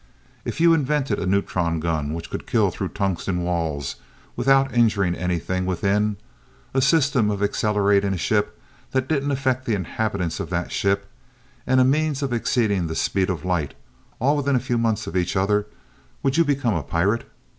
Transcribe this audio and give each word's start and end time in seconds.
"If 0.45 0.59
you 0.59 0.73
invented 0.73 1.19
a 1.19 1.27
neutron 1.27 1.79
gun 1.79 2.15
which 2.15 2.31
could 2.31 2.47
kill 2.47 2.71
through 2.71 2.87
tungsten 2.87 3.43
walls 3.43 3.97
without 4.35 4.73
injuring 4.73 5.13
anything 5.13 5.67
within, 5.67 6.17
a 6.73 6.81
system 6.81 7.29
of 7.29 7.43
accelerating 7.43 8.11
a 8.15 8.17
ship 8.17 8.59
that 8.93 9.07
didn't 9.07 9.29
affect 9.29 9.67
the 9.67 9.75
inhabitants 9.75 10.39
of 10.39 10.49
that 10.49 10.71
ship, 10.71 11.07
and 11.67 11.79
a 11.79 11.85
means 11.85 12.23
of 12.23 12.33
exceeding 12.33 12.87
the 12.87 12.95
speed 12.95 13.29
of 13.29 13.45
light, 13.45 13.75
all 14.19 14.35
within 14.35 14.55
a 14.55 14.59
few 14.59 14.79
months 14.79 15.05
of 15.05 15.15
each 15.15 15.35
other, 15.35 15.67
would 16.23 16.35
you 16.35 16.43
become 16.43 16.73
a 16.73 16.81
pirate? 16.81 17.29